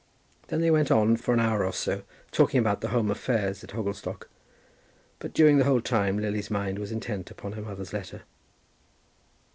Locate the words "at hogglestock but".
3.63-5.31